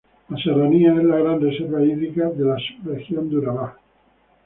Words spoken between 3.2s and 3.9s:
de Urabá.